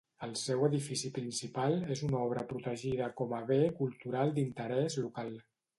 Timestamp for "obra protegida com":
2.31-3.39